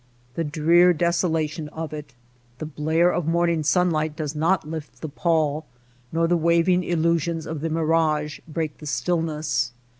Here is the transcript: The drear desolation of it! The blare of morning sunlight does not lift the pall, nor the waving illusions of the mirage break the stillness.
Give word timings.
The 0.33 0.43
drear 0.43 0.93
desolation 0.93 1.69
of 1.69 1.93
it! 1.93 2.15
The 2.57 2.65
blare 2.65 3.11
of 3.13 3.27
morning 3.27 3.61
sunlight 3.61 4.15
does 4.15 4.33
not 4.35 4.67
lift 4.67 4.99
the 5.01 5.07
pall, 5.09 5.67
nor 6.11 6.27
the 6.27 6.35
waving 6.37 6.83
illusions 6.83 7.45
of 7.45 7.61
the 7.61 7.69
mirage 7.69 8.39
break 8.47 8.79
the 8.79 8.87
stillness. 8.87 9.73